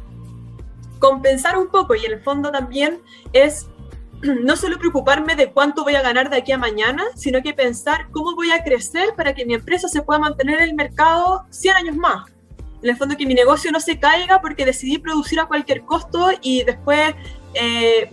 compensar 0.99 1.57
un 1.57 1.67
poco 1.67 1.93
y 1.93 2.03
en 2.05 2.13
el 2.13 2.23
fondo 2.23 2.51
también 2.51 3.01
es 3.31 3.67
no 4.21 4.55
solo 4.55 4.79
preocuparme 4.79 5.35
de 5.35 5.51
cuánto 5.51 5.83
voy 5.83 5.95
a 5.95 6.01
ganar 6.01 6.29
de 6.29 6.37
aquí 6.37 6.51
a 6.51 6.57
mañana, 6.57 7.03
sino 7.15 7.41
que 7.41 7.53
pensar 7.53 8.07
cómo 8.11 8.35
voy 8.35 8.51
a 8.51 8.63
crecer 8.63 9.13
para 9.15 9.35
que 9.35 9.45
mi 9.45 9.53
empresa 9.53 9.87
se 9.87 10.01
pueda 10.01 10.19
mantener 10.19 10.61
en 10.61 10.69
el 10.69 10.75
mercado 10.75 11.45
100 11.51 11.75
años 11.75 11.95
más 11.95 12.34
en 12.85 12.91
el 12.91 12.97
fondo 12.97 13.17
que 13.17 13.25
mi 13.25 13.33
negocio 13.33 13.71
no 13.71 13.79
se 13.79 13.99
caiga 13.99 14.41
porque 14.41 14.63
decidí 14.63 14.99
producir 14.99 15.39
a 15.39 15.47
cualquier 15.47 15.85
costo 15.85 16.29
y 16.41 16.63
después 16.63 17.15
eh, 17.55 18.07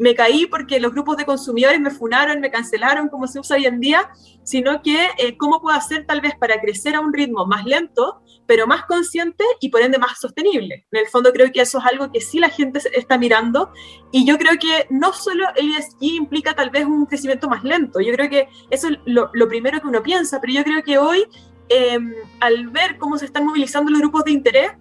me 0.00 0.16
caí 0.16 0.46
porque 0.46 0.80
los 0.80 0.92
grupos 0.92 1.16
de 1.16 1.24
consumidores 1.24 1.78
me 1.78 1.90
funaron, 1.90 2.40
me 2.40 2.50
cancelaron, 2.50 3.08
como 3.08 3.28
se 3.28 3.38
usa 3.38 3.56
hoy 3.56 3.66
en 3.66 3.78
día, 3.78 4.10
sino 4.42 4.82
que 4.82 5.10
eh, 5.16 5.36
cómo 5.36 5.60
puedo 5.60 5.76
hacer 5.76 6.06
tal 6.06 6.20
vez 6.20 6.34
para 6.34 6.60
crecer 6.60 6.96
a 6.96 7.00
un 7.00 7.12
ritmo 7.12 7.46
más 7.46 7.64
lento, 7.66 8.20
pero 8.46 8.66
más 8.66 8.84
consciente 8.86 9.44
y 9.60 9.68
por 9.68 9.82
ende 9.82 9.98
más 9.98 10.18
sostenible. 10.18 10.86
En 10.90 11.00
el 11.00 11.06
fondo 11.06 11.32
creo 11.32 11.52
que 11.52 11.60
eso 11.60 11.78
es 11.78 11.84
algo 11.84 12.10
que 12.10 12.20
sí 12.20 12.40
la 12.40 12.48
gente 12.48 12.80
está 12.92 13.16
mirando 13.16 13.72
y 14.10 14.26
yo 14.26 14.38
creo 14.38 14.58
que 14.58 14.88
no 14.90 15.12
solo 15.12 15.46
el 15.54 15.70
ESG 15.76 16.02
implica 16.02 16.56
tal 16.56 16.70
vez 16.70 16.84
un 16.84 17.06
crecimiento 17.06 17.48
más 17.48 17.62
lento, 17.62 18.00
yo 18.00 18.12
creo 18.12 18.28
que 18.28 18.48
eso 18.70 18.88
es 18.88 18.98
lo, 19.04 19.30
lo 19.34 19.46
primero 19.46 19.80
que 19.80 19.86
uno 19.86 20.02
piensa, 20.02 20.40
pero 20.40 20.52
yo 20.52 20.64
creo 20.64 20.82
que 20.82 20.98
hoy 20.98 21.26
Em, 21.72 22.12
al 22.40 22.66
ver 22.66 22.98
cómo 22.98 23.16
se 23.16 23.26
están 23.26 23.46
movilizando 23.46 23.92
los 23.92 24.00
grupos 24.00 24.24
de 24.24 24.32
interés, 24.32 24.72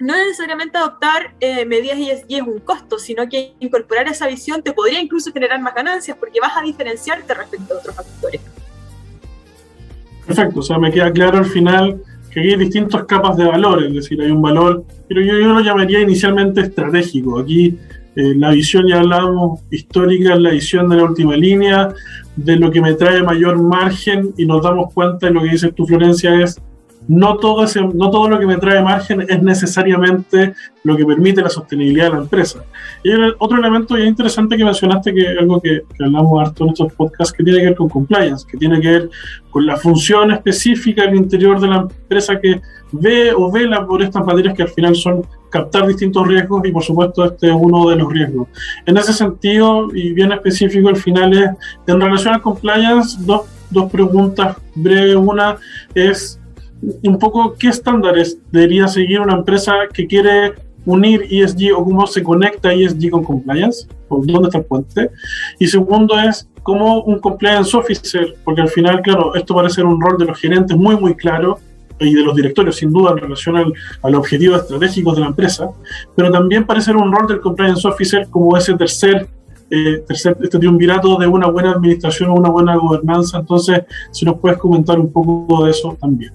no 0.00 0.16
necesariamente 0.16 0.76
adoptar 0.76 1.34
eh, 1.38 1.64
medidas 1.64 1.98
ESG 1.98 2.26
es 2.28 2.42
un 2.42 2.58
costo, 2.58 2.98
sino 2.98 3.28
que 3.28 3.54
incorporar 3.60 4.08
esa 4.08 4.26
visión 4.26 4.60
te 4.60 4.72
podría 4.72 5.00
incluso 5.00 5.32
generar 5.32 5.60
más 5.60 5.74
ganancias 5.74 6.16
porque 6.18 6.40
vas 6.40 6.56
a 6.56 6.62
diferenciarte 6.62 7.32
respecto 7.32 7.74
a 7.74 7.78
otros 7.78 7.94
factores. 7.94 8.40
Perfecto, 10.26 10.58
o 10.58 10.62
sea, 10.64 10.78
me 10.78 10.90
queda 10.90 11.12
claro 11.12 11.38
al 11.38 11.46
final 11.46 12.02
que 12.32 12.40
hay 12.40 12.56
distintas 12.56 13.04
capas 13.04 13.36
de 13.36 13.44
valor, 13.44 13.84
es 13.84 13.94
decir, 13.94 14.20
hay 14.20 14.32
un 14.32 14.42
valor, 14.42 14.84
pero 15.08 15.20
yo, 15.20 15.38
yo 15.38 15.46
lo 15.46 15.60
llamaría 15.60 16.00
inicialmente 16.00 16.60
estratégico. 16.60 17.38
Aquí 17.38 17.78
eh, 18.16 18.34
la 18.34 18.50
visión, 18.50 18.88
ya 18.88 18.98
hablamos, 18.98 19.60
histórica, 19.70 20.34
es 20.34 20.40
la 20.40 20.50
visión 20.50 20.88
de 20.88 20.96
la 20.96 21.04
última 21.04 21.36
línea, 21.36 21.94
de 22.36 22.56
lo 22.56 22.70
que 22.70 22.80
me 22.80 22.94
trae 22.94 23.22
mayor 23.22 23.60
margen 23.60 24.32
y 24.36 24.46
nos 24.46 24.62
damos 24.62 24.92
cuenta 24.92 25.26
de 25.26 25.32
lo 25.32 25.42
que 25.42 25.50
dice 25.50 25.72
tu 25.72 25.86
Florencia 25.86 26.40
es 26.40 26.60
no 27.08 27.36
todo, 27.36 27.64
ese, 27.64 27.80
no 27.80 28.10
todo 28.10 28.28
lo 28.28 28.38
que 28.38 28.46
me 28.46 28.56
trae 28.56 28.82
margen 28.82 29.24
es 29.28 29.42
necesariamente 29.42 30.54
lo 30.82 30.96
que 30.96 31.04
permite 31.04 31.42
la 31.42 31.48
sostenibilidad 31.48 32.06
de 32.06 32.12
la 32.12 32.22
empresa. 32.22 32.64
Y 33.02 33.10
hay 33.10 33.32
otro 33.38 33.58
elemento 33.58 33.98
interesante 33.98 34.56
que 34.56 34.64
mencionaste, 34.64 35.14
que 35.14 35.28
algo 35.28 35.60
que, 35.60 35.82
que, 35.96 36.04
hablamos 36.04 36.40
harto 36.40 36.64
en 36.64 36.70
estos 36.70 36.92
podcasts, 36.92 37.32
que 37.32 37.44
tiene 37.44 37.60
que 37.60 37.66
ver 37.66 37.74
con 37.76 37.88
compliance, 37.88 38.46
que 38.46 38.56
tiene 38.56 38.80
que 38.80 38.90
ver 38.90 39.10
con 39.50 39.66
la 39.66 39.76
función 39.76 40.32
específica 40.32 41.04
del 41.04 41.16
interior 41.16 41.60
de 41.60 41.68
la 41.68 41.76
empresa 41.76 42.38
que 42.40 42.60
ve 42.92 43.32
o 43.32 43.50
vela 43.50 43.86
por 43.86 44.02
estas 44.02 44.24
materias 44.24 44.54
que 44.54 44.62
al 44.62 44.68
final 44.68 44.94
son 44.94 45.26
captar 45.50 45.86
distintos 45.86 46.26
riesgos 46.26 46.66
y 46.66 46.72
por 46.72 46.82
supuesto 46.82 47.24
este 47.24 47.48
es 47.48 47.56
uno 47.56 47.88
de 47.88 47.96
los 47.96 48.12
riesgos. 48.12 48.48
En 48.84 48.96
ese 48.96 49.12
sentido, 49.12 49.88
y 49.94 50.12
bien 50.12 50.32
específico, 50.32 50.88
al 50.88 50.96
final 50.96 51.32
es, 51.32 51.50
en 51.86 52.00
relación 52.00 52.34
al 52.34 52.42
compliance, 52.42 53.16
dos, 53.20 53.42
dos 53.70 53.90
preguntas 53.90 54.56
breves. 54.74 55.16
Una 55.16 55.56
es 55.94 56.40
un 57.02 57.18
poco 57.18 57.54
qué 57.58 57.68
estándares 57.68 58.38
debería 58.50 58.88
seguir 58.88 59.20
una 59.20 59.34
empresa 59.34 59.74
que 59.92 60.06
quiere 60.06 60.54
unir 60.84 61.26
ESG 61.30 61.74
o 61.76 61.84
cómo 61.84 62.06
se 62.06 62.22
conecta 62.22 62.72
ESG 62.72 63.10
con 63.10 63.24
compliance, 63.24 63.88
dónde 64.08 64.48
está 64.48 64.58
el 64.58 64.64
puente. 64.64 65.10
Y 65.58 65.66
segundo 65.66 66.18
es 66.18 66.48
cómo 66.62 67.02
un 67.02 67.18
compliance 67.18 67.76
officer, 67.76 68.36
porque 68.44 68.62
al 68.62 68.68
final, 68.68 69.02
claro, 69.02 69.34
esto 69.34 69.54
parece 69.54 69.76
ser 69.76 69.86
un 69.86 70.00
rol 70.00 70.16
de 70.18 70.26
los 70.26 70.38
gerentes 70.38 70.76
muy, 70.76 70.96
muy 70.96 71.14
claro 71.14 71.58
y 71.98 72.14
de 72.14 72.22
los 72.22 72.36
directorios, 72.36 72.76
sin 72.76 72.92
duda, 72.92 73.12
en 73.12 73.18
relación 73.18 73.56
al, 73.56 73.72
al 74.02 74.14
objetivo 74.14 74.56
estratégico 74.56 75.14
de 75.14 75.20
la 75.22 75.26
empresa, 75.28 75.70
pero 76.14 76.30
también 76.30 76.64
parece 76.66 76.86
ser 76.86 76.96
un 76.96 77.10
rol 77.10 77.26
del 77.26 77.40
compliance 77.40 77.86
officer 77.88 78.28
como 78.28 78.56
ese 78.56 78.74
tercer 78.74 79.28
eh, 79.68 80.04
tercer, 80.06 80.36
este 80.40 80.60
triunvirato 80.60 81.16
de 81.16 81.26
una 81.26 81.48
buena 81.48 81.72
administración 81.72 82.30
o 82.30 82.34
una 82.34 82.50
buena 82.50 82.76
gobernanza. 82.76 83.38
Entonces, 83.38 83.82
si 84.12 84.24
nos 84.24 84.38
puedes 84.38 84.58
comentar 84.58 84.98
un 84.98 85.10
poco 85.10 85.64
de 85.64 85.72
eso 85.72 85.96
también. 86.00 86.32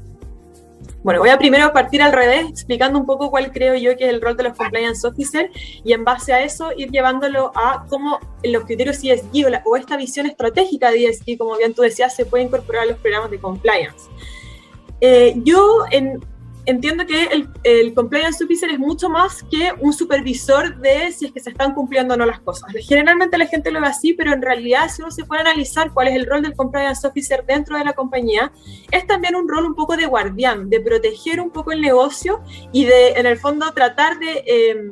Bueno, 1.04 1.20
voy 1.20 1.30
a 1.30 1.38
primero 1.40 1.74
partir 1.74 2.02
al 2.04 2.12
revés, 2.12 2.48
explicando 2.50 3.00
un 3.00 3.08
poco 3.08 3.32
cuál 3.32 3.52
creo 3.52 3.76
yo 3.76 3.98
que 3.98 4.06
es 4.06 4.14
el 4.14 4.22
rol 4.22 4.38
de 4.38 4.44
los 4.44 4.56
compliance 4.56 5.08
officers 5.08 5.50
y 5.84 5.94
en 5.94 6.04
base 6.04 6.32
a 6.32 6.44
eso 6.44 6.72
ir 6.78 6.92
llevándolo 6.92 7.52
a 7.56 7.86
cómo 7.90 8.20
los 8.44 8.66
criterios 8.66 9.04
ESG 9.04 9.48
o, 9.48 9.72
o 9.72 9.78
esta 9.78 9.98
visión 9.98 10.28
estratégica 10.28 10.92
de 10.92 11.08
ESG, 11.08 11.40
como 11.40 11.58
bien 11.58 11.74
tú 11.74 11.82
decías, 11.82 12.16
se 12.16 12.26
puede 12.26 12.44
incorporar 12.44 12.84
a 12.84 12.86
los 12.86 13.00
programas 13.00 13.32
de 13.32 13.40
compliance. 13.40 14.10
Eh, 15.00 15.34
yo 15.38 15.86
en, 15.90 16.24
entiendo 16.66 17.06
que 17.06 17.26
el, 17.26 17.50
el, 17.64 17.94
compliance 17.94 18.44
officer 18.44 18.70
es 18.70 18.80
mucho 18.80 19.10
más 19.10 19.44
que 19.50 19.72
un 19.80 19.94
supervisor 19.94 20.78
de 20.78 21.12
si 21.12 21.26
es 21.26 21.32
que 21.32 21.40
se 21.40 21.50
están 21.50 21.74
cumpliendo 21.74 22.14
o 22.14 22.18
no 22.18 22.26
las 22.26 22.40
cosas. 22.40 22.72
Generalmente 22.82 23.38
la 23.38 23.48
gente 23.48 23.72
lo 23.72 23.82
ve 23.82 23.88
así, 23.88 24.14
pero 24.14 24.34
en 24.34 24.42
realidad 24.42 24.90
si 24.90 25.02
uno 25.02 25.12
se 25.12 25.26
puede 25.26 25.42
analizar 25.42 25.92
cuál 25.94 26.10
es 26.10 26.16
el 26.16 26.26
rol 26.26 26.42
del 26.42 26.56
compliance 26.56 27.06
officer 27.06 27.46
dentro 27.46 27.78
de 27.78 27.84
la 27.84 27.94
compañía, 27.94 28.52
es 28.92 29.08
también 29.08 29.36
un 29.36 29.48
rol 29.48 29.66
un 29.66 29.76
poco 29.76 29.98
de 29.98 30.06
guardián, 30.06 30.70
de 30.70 30.80
proteger 30.80 31.42
un 31.42 31.52
poco 31.52 31.72
el 31.72 31.82
negocio 31.82 32.42
y 32.72 32.86
de, 32.86 33.12
en 33.12 33.26
el 33.26 33.38
fondo, 33.38 33.72
tratar 33.74 34.20
de... 34.20 34.44
Eh, 34.46 34.92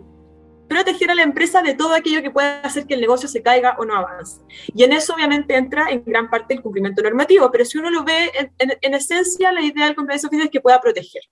proteger 0.67 1.09
a 1.09 1.15
la 1.15 1.23
empresa 1.23 1.63
de 1.63 1.73
todo 1.73 1.95
aquello 1.95 2.21
que 2.21 2.29
pueda 2.29 2.61
hacer 2.61 2.85
que 2.85 2.93
el 2.93 3.01
negocio 3.01 3.27
se 3.27 3.41
caiga 3.41 3.75
o 3.79 3.85
no 3.85 3.95
avance. 3.95 4.39
Y 4.67 4.83
en 4.83 4.93
eso 4.93 5.15
obviamente 5.15 5.55
entra 5.57 5.89
en 5.89 6.03
gran 6.05 6.29
parte 6.29 6.53
el 6.53 6.61
cumplimiento 6.61 7.01
normativo, 7.01 7.49
pero 7.51 7.65
si 7.65 7.79
uno 7.79 7.89
lo 7.89 8.03
ve 8.03 8.31
en, 8.37 8.53
en, 8.59 8.77
en 8.79 8.93
esencia, 8.93 9.51
la 9.51 9.61
idea 9.61 9.85
del 9.85 9.95
compliance 9.95 10.27
officer 10.27 10.45
es 10.45 10.51
que 10.51 10.61
pueda 10.61 10.79
proteger 10.79 11.23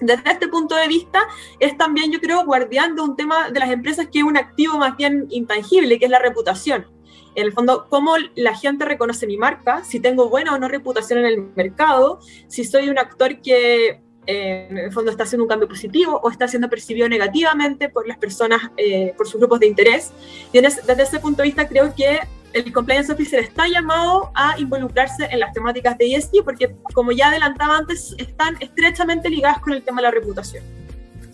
desde 0.00 0.30
este 0.30 0.48
punto 0.48 0.74
de 0.74 0.88
vista, 0.88 1.20
es 1.58 1.76
también, 1.76 2.12
yo 2.12 2.20
creo, 2.20 2.44
guardián 2.44 2.94
de 2.94 3.02
un 3.02 3.16
tema 3.16 3.50
de 3.50 3.60
las 3.60 3.70
empresas 3.70 4.08
que 4.10 4.20
es 4.20 4.24
un 4.24 4.36
activo 4.36 4.78
más 4.78 4.96
bien 4.96 5.26
intangible, 5.30 5.98
que 5.98 6.04
es 6.04 6.10
la 6.10 6.18
reputación. 6.18 6.86
En 7.34 7.46
el 7.46 7.52
fondo, 7.52 7.86
cómo 7.88 8.14
la 8.34 8.54
gente 8.56 8.84
reconoce 8.84 9.26
mi 9.26 9.36
marca, 9.36 9.84
si 9.84 10.00
tengo 10.00 10.28
buena 10.28 10.54
o 10.54 10.58
no 10.58 10.68
reputación 10.68 11.20
en 11.20 11.26
el 11.26 11.42
mercado, 11.54 12.20
si 12.48 12.64
soy 12.64 12.88
un 12.88 12.98
actor 12.98 13.40
que 13.40 14.00
eh, 14.26 14.66
en 14.70 14.76
el 14.76 14.92
fondo 14.92 15.10
está 15.10 15.22
haciendo 15.22 15.44
un 15.44 15.48
cambio 15.48 15.68
positivo 15.68 16.20
o 16.22 16.30
está 16.30 16.48
siendo 16.48 16.68
percibido 16.68 17.08
negativamente 17.08 17.88
por 17.88 18.06
las 18.06 18.18
personas, 18.18 18.60
eh, 18.76 19.14
por 19.16 19.26
sus 19.26 19.40
grupos 19.40 19.60
de 19.60 19.68
interés. 19.68 20.12
Y 20.52 20.60
desde 20.60 21.02
ese 21.02 21.18
punto 21.20 21.42
de 21.42 21.48
vista, 21.48 21.66
creo 21.68 21.94
que 21.94 22.18
el 22.52 22.72
compliance 22.72 23.12
officer 23.12 23.40
está 23.40 23.68
llamado 23.68 24.30
a 24.34 24.58
involucrarse 24.58 25.28
en 25.30 25.40
las 25.40 25.52
temáticas 25.52 25.98
de 25.98 26.14
ESG 26.14 26.44
porque, 26.44 26.74
como 26.94 27.12
ya 27.12 27.28
adelantaba 27.28 27.78
antes, 27.78 28.14
están 28.18 28.56
estrechamente 28.60 29.28
ligadas 29.28 29.60
con 29.60 29.72
el 29.72 29.82
tema 29.82 30.00
de 30.00 30.08
la 30.08 30.10
reputación. 30.10 30.64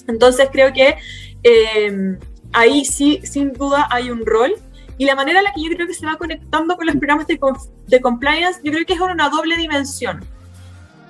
Entonces 0.06 0.48
creo 0.52 0.72
que 0.72 0.96
eh, 1.42 2.18
ahí 2.52 2.84
sí, 2.84 3.20
sin 3.24 3.52
duda, 3.52 3.86
hay 3.90 4.10
un 4.10 4.24
rol. 4.24 4.54
Y 4.96 5.06
la 5.06 5.16
manera 5.16 5.40
en 5.40 5.44
la 5.44 5.52
que 5.52 5.62
yo 5.62 5.70
creo 5.74 5.88
que 5.88 5.94
se 5.94 6.06
va 6.06 6.16
conectando 6.16 6.76
con 6.76 6.86
los 6.86 6.96
programas 6.96 7.26
de, 7.26 7.38
de 7.86 8.00
compliance, 8.00 8.60
yo 8.62 8.70
creo 8.70 8.86
que 8.86 8.92
es 8.92 9.00
una 9.00 9.28
doble 9.28 9.56
dimensión. 9.56 10.24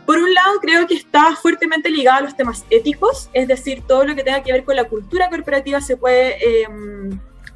Por 0.07 0.19
un 0.19 0.33
lado, 0.33 0.59
creo 0.61 0.87
que 0.87 0.95
está 0.95 1.35
fuertemente 1.37 1.91
ligado 1.91 2.19
a 2.19 2.21
los 2.23 2.37
temas 2.37 2.65
éticos, 2.71 3.31
es 3.33 3.49
decir, 3.49 3.83
todo 3.87 4.05
lo 4.05 4.15
que 4.15 4.23
tenga 4.23 4.43
que 4.43 4.53
ver 4.53 4.65
con 4.65 4.77
la 4.77 4.85
cultura 4.85 5.31
corporativa 5.31 5.81
se 5.81 5.97
puede 5.97 6.37
eh, 6.63 6.69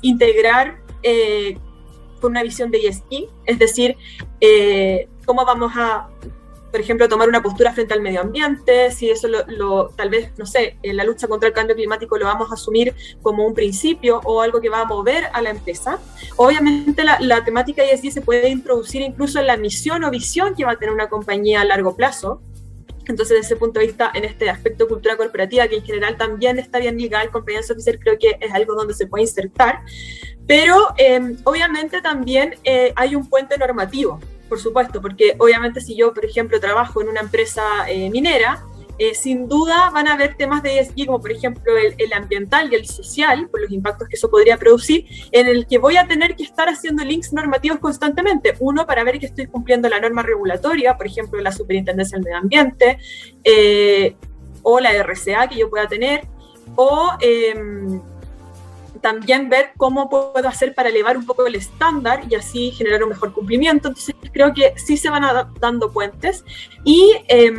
integrar 0.00 0.78
eh, 1.02 1.58
con 2.18 2.32
una 2.32 2.42
visión 2.42 2.70
de 2.70 2.78
ESG, 2.78 3.28
es 3.46 3.58
decir, 3.58 3.96
eh, 4.40 5.08
cómo 5.24 5.44
vamos 5.44 5.72
a, 5.76 6.08
por 6.70 6.80
ejemplo, 6.80 7.08
tomar 7.08 7.28
una 7.28 7.42
postura 7.42 7.72
frente 7.72 7.94
al 7.94 8.00
medio 8.00 8.20
ambiente, 8.20 8.90
si 8.90 9.10
eso 9.10 9.28
lo, 9.28 9.88
tal 9.90 10.10
vez, 10.10 10.32
no 10.36 10.46
sé, 10.46 10.78
en 10.82 10.96
la 10.96 11.04
lucha 11.04 11.26
contra 11.26 11.48
el 11.48 11.54
cambio 11.54 11.74
climático 11.74 12.18
lo 12.18 12.26
vamos 12.26 12.50
a 12.50 12.54
asumir 12.54 12.94
como 13.22 13.46
un 13.46 13.54
principio 13.54 14.20
o 14.24 14.40
algo 14.42 14.60
que 14.60 14.68
va 14.68 14.82
a 14.82 14.84
mover 14.84 15.24
a 15.32 15.40
la 15.40 15.50
empresa. 15.50 15.98
Obviamente 16.36 17.04
la, 17.04 17.44
temática 17.44 17.82
ESG 17.82 18.12
se 18.12 18.20
puede 18.20 18.48
introducir 18.48 19.02
incluso 19.02 19.38
en 19.38 19.46
la 19.46 19.56
misión 19.56 20.04
o 20.04 20.10
visión 20.10 20.54
que 20.54 20.64
va 20.64 20.72
a 20.72 20.76
tener 20.76 20.94
una 20.94 21.08
compañía 21.08 21.62
a 21.62 21.64
largo 21.64 21.96
plazo. 21.96 22.42
Entonces, 23.06 23.38
desde 23.38 23.54
ese 23.54 23.56
punto 23.56 23.80
de 23.80 23.86
vista, 23.86 24.10
en 24.14 24.26
este 24.26 24.50
aspecto 24.50 24.84
de 24.84 24.90
cultura 24.90 25.16
corporativa, 25.16 25.66
que 25.66 25.76
en 25.76 25.82
general 25.82 26.18
también 26.18 26.58
está 26.58 26.78
bien 26.78 26.98
ligado 26.98 27.24
al 27.24 27.30
compliance 27.30 27.72
officer, 27.72 27.98
creo 27.98 28.18
que 28.18 28.36
es 28.38 28.52
algo 28.52 28.74
donde 28.74 28.92
se 28.92 29.06
puede 29.06 29.22
insertar. 29.22 29.80
Pero 30.48 30.74
eh, 30.96 31.36
obviamente 31.44 32.02
también 32.02 32.56
eh, 32.64 32.92
hay 32.96 33.14
un 33.14 33.28
puente 33.28 33.56
normativo, 33.56 34.18
por 34.48 34.58
supuesto, 34.58 35.00
porque 35.00 35.36
obviamente 35.38 35.80
si 35.80 35.94
yo, 35.94 36.12
por 36.12 36.24
ejemplo, 36.24 36.58
trabajo 36.58 37.00
en 37.02 37.08
una 37.08 37.20
empresa 37.20 37.62
eh, 37.86 38.10
minera, 38.10 38.64
eh, 38.98 39.14
sin 39.14 39.46
duda 39.46 39.90
van 39.90 40.08
a 40.08 40.14
haber 40.14 40.36
temas 40.36 40.60
de 40.62 40.80
ESG, 40.80 41.06
como 41.06 41.20
por 41.20 41.30
ejemplo 41.30 41.76
el, 41.76 41.94
el, 41.98 42.12
ambiental 42.12 42.72
y 42.72 42.74
el 42.74 42.84
social, 42.86 43.48
por 43.48 43.60
los 43.60 43.70
impactos 43.70 44.08
que 44.08 44.16
eso 44.16 44.28
podría 44.28 44.56
producir, 44.56 45.06
en 45.30 45.46
el 45.46 45.68
que 45.68 45.78
voy 45.78 45.96
a 45.96 46.08
tener 46.08 46.34
que 46.34 46.42
estar 46.42 46.68
haciendo 46.68 47.04
links 47.04 47.32
normativos 47.32 47.78
constantemente. 47.78 48.54
Uno, 48.58 48.86
para 48.86 49.04
ver 49.04 49.20
que 49.20 49.26
estoy 49.26 49.46
cumpliendo 49.46 49.88
la 49.88 50.00
norma 50.00 50.22
regulatoria, 50.22 50.96
por 50.96 51.06
ejemplo, 51.06 51.40
la 51.40 51.52
Superintendencia 51.52 52.16
del 52.16 52.24
Medio 52.24 52.38
Ambiente, 52.38 52.98
eh, 53.44 54.16
o 54.62 54.80
la 54.80 54.90
RCA 54.90 55.46
que 55.48 55.58
yo 55.58 55.70
pueda 55.70 55.86
tener, 55.86 56.26
o... 56.74 57.12
También 59.00 59.48
ver 59.48 59.72
cómo 59.76 60.08
puedo 60.08 60.48
hacer 60.48 60.74
para 60.74 60.88
elevar 60.88 61.16
un 61.16 61.26
poco 61.26 61.46
el 61.46 61.54
estándar 61.54 62.22
y 62.28 62.34
así 62.34 62.70
generar 62.72 63.02
un 63.02 63.10
mejor 63.10 63.32
cumplimiento. 63.32 63.88
Entonces 63.88 64.14
creo 64.32 64.52
que 64.54 64.74
sí 64.76 64.96
se 64.96 65.10
van 65.10 65.24
dando 65.60 65.92
puentes 65.92 66.44
y 66.84 67.12
eh, 67.28 67.52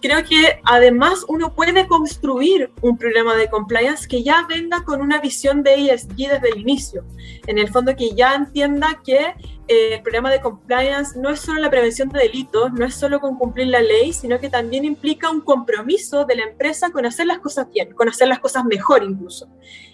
creo 0.00 0.24
que 0.24 0.60
además 0.64 1.24
uno 1.28 1.54
puede 1.54 1.86
construir 1.86 2.70
un 2.82 2.96
programa 2.96 3.34
de 3.36 3.48
compliance 3.48 4.08
que 4.08 4.22
ya 4.22 4.46
venga 4.48 4.84
con 4.84 5.00
una 5.00 5.20
visión 5.20 5.62
de 5.62 5.92
ESG 5.92 6.16
desde 6.16 6.48
el 6.50 6.60
inicio. 6.60 7.04
En 7.46 7.58
el 7.58 7.68
fondo 7.68 7.94
que 7.96 8.14
ya 8.14 8.34
entienda 8.34 9.00
que 9.04 9.34
el 9.68 10.02
programa 10.02 10.30
de 10.30 10.40
compliance 10.40 11.18
no 11.18 11.30
es 11.30 11.40
solo 11.40 11.60
la 11.60 11.70
prevención 11.70 12.08
de 12.08 12.20
delitos, 12.20 12.72
no 12.72 12.84
es 12.84 12.94
solo 12.94 13.20
con 13.20 13.36
cumplir 13.36 13.66
la 13.68 13.80
ley, 13.80 14.12
sino 14.12 14.38
que 14.38 14.48
también 14.48 14.84
implica 14.84 15.30
un 15.30 15.40
compromiso 15.40 16.24
de 16.24 16.36
la 16.36 16.44
empresa 16.44 16.90
con 16.90 17.04
hacer 17.04 17.26
las 17.26 17.40
cosas 17.40 17.68
bien, 17.70 17.92
con 17.92 18.08
hacer 18.08 18.28
las 18.28 18.38
cosas 18.38 18.64
mejor 18.64 19.02
incluso. 19.02 19.48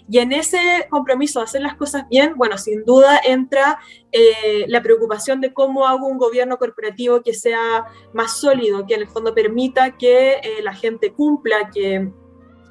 Y 0.09 0.19
en 0.19 0.31
ese 0.31 0.87
compromiso 0.89 1.39
de 1.39 1.45
hacer 1.45 1.61
las 1.61 1.75
cosas 1.75 2.07
bien, 2.09 2.33
bueno, 2.35 2.57
sin 2.57 2.83
duda 2.83 3.19
entra 3.23 3.79
eh, 4.11 4.65
la 4.67 4.81
preocupación 4.83 5.41
de 5.41 5.53
cómo 5.53 5.87
hago 5.87 6.07
un 6.07 6.17
gobierno 6.17 6.57
corporativo 6.57 7.21
que 7.21 7.33
sea 7.33 7.85
más 8.13 8.37
sólido, 8.39 8.85
que 8.85 8.95
en 8.95 9.01
el 9.01 9.07
fondo 9.07 9.33
permita 9.33 9.97
que 9.97 10.33
eh, 10.33 10.61
la 10.61 10.73
gente 10.75 11.13
cumpla, 11.13 11.69
que 11.73 12.11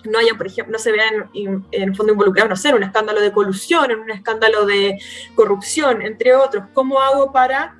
no 0.04 0.18
haya, 0.18 0.34
por 0.34 0.46
ejemplo, 0.46 0.72
no 0.72 0.78
se 0.78 0.92
vean 0.92 1.30
en, 1.34 1.64
el 1.70 1.94
fondo 1.94 2.12
involucrados, 2.12 2.50
no 2.50 2.56
sé, 2.56 2.70
en 2.70 2.76
un 2.76 2.82
escándalo 2.82 3.20
de 3.20 3.32
colusión, 3.32 3.90
en 3.90 4.00
un 4.00 4.10
escándalo 4.10 4.66
de 4.66 4.98
corrupción, 5.34 6.02
entre 6.02 6.34
otros. 6.34 6.64
¿Cómo 6.72 7.00
hago 7.00 7.32
para 7.32 7.78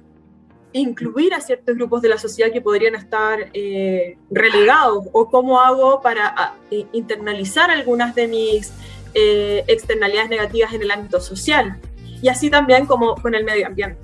incluir 0.73 1.35
a 1.35 1.41
ciertos 1.41 1.77
grupos 1.77 2.03
de 2.03 2.09
la 2.09 2.19
sociedad 2.19 2.51
que 2.51 2.61
podrían 2.61 2.95
estar 2.95 3.51
eh, 3.53 4.17
relegados 4.31 5.07
o 5.13 5.29
cómo 5.29 5.61
hago 5.61 6.01
para 6.01 6.55
internalizar 6.93 7.71
algunas 7.71 8.15
de 8.15 8.29
mis 8.29 8.73
eh, 9.15 9.65
externalidades 9.67 10.31
negativas 10.31 10.73
en 10.73 10.83
el 10.83 10.91
ámbito 10.91 11.21
social 11.21 11.79
y 12.23 12.29
así 12.29 12.49
también 12.49 12.87
como 12.87 13.15
con 13.17 13.35
el 13.35 13.45
medio 13.45 13.67
ambiente. 13.67 13.99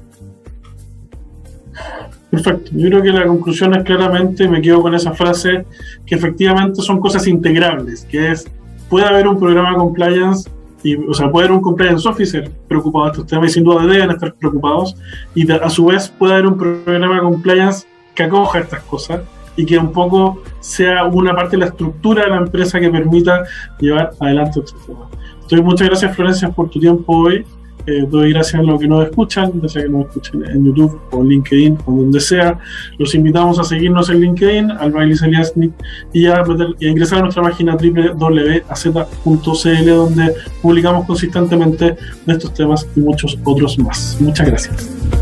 Perfecto. 2.31 2.71
Yo 2.75 2.89
creo 2.89 3.03
que 3.03 3.11
la 3.11 3.27
conclusión 3.27 3.75
es 3.75 3.85
claramente, 3.85 4.49
me 4.49 4.61
quedo 4.61 4.83
con 4.83 4.95
esa 4.95 5.13
frase, 5.13 5.65
que 6.05 6.15
efectivamente 6.15 6.83
son 6.83 7.01
cosas 7.01 7.27
integrables, 7.27 8.05
que 8.05 8.33
es, 8.33 8.47
puede 8.91 9.07
haber 9.07 9.27
un 9.27 9.39
programa 9.39 9.71
de 9.71 9.77
compliance 9.77 10.51
y, 10.83 10.95
o 10.97 11.15
sea, 11.15 11.31
puede 11.31 11.47
haber 11.47 11.57
un 11.57 11.63
compliance 11.63 12.07
officer 12.09 12.51
preocupado 12.69 13.07
de 13.07 13.11
estos 13.13 13.27
temas 13.27 13.51
y 13.51 13.55
sin 13.55 13.65
duda 13.65 13.87
deben 13.87 14.11
estar 14.11 14.35
preocupados. 14.35 14.95
Y 15.35 15.51
a 15.51 15.71
su 15.71 15.87
vez 15.87 16.09
puede 16.09 16.35
haber 16.35 16.47
un 16.47 16.59
programa 16.59 17.15
de 17.17 17.21
compliance 17.23 17.87
que 18.15 18.25
acoja 18.25 18.61
estas 18.61 18.83
cosas 18.83 19.21
y 19.57 19.65
que 19.65 19.79
un 19.79 19.93
poco 19.93 20.43
sea 20.61 21.05
una 21.07 21.35
parte 21.35 21.53
de 21.53 21.59
la 21.59 21.67
estructura 21.67 22.25
de 22.25 22.31
la 22.31 22.37
empresa 22.37 22.79
que 22.79 22.91
permita 22.91 23.45
llevar 23.81 24.13
adelante 24.21 24.61
estos 24.61 24.87
temas. 24.87 25.09
Entonces, 25.35 25.63
muchas 25.63 25.89
gracias 25.89 26.15
Florencia 26.15 26.51
por 26.51 26.69
tu 26.69 26.79
tiempo 26.79 27.17
hoy. 27.17 27.45
Eh, 27.89 28.07
doy 28.07 28.35
gracias 28.35 28.61
a 28.61 28.63
los 28.63 28.79
que 28.79 28.87
nos 28.87 29.07
escuchan, 29.07 29.51
ya 29.63 29.69
sea 29.69 29.83
que 29.83 29.89
nos 29.89 30.07
escuchen 30.09 30.45
en 30.45 30.63
YouTube 30.63 31.01
o 31.11 31.25
LinkedIn 31.25 31.79
o 31.87 31.93
donde 31.93 32.21
sea. 32.21 32.59
Los 32.99 33.15
invitamos 33.15 33.59
a 33.59 33.65
seguirnos 33.65 34.11
en 34.11 34.21
LinkedIn, 34.21 34.73
al 34.73 34.93
Bailis 34.93 35.23
Eliasnik, 35.23 35.73
y 36.13 36.27
a, 36.27 36.45
y 36.79 36.87
a 36.87 36.91
ingresar 36.91 37.21
a 37.21 37.23
nuestra 37.23 37.43
página 37.43 37.77
www.az.cl 37.77 38.71
donde 39.87 40.35
publicamos 40.61 41.07
consistentemente 41.07 41.97
de 42.27 42.33
estos 42.33 42.53
temas 42.53 42.87
y 42.95 43.01
muchos 43.01 43.39
otros 43.43 43.79
más. 43.79 44.19
Muchas 44.21 44.47
gracias. 44.47 45.18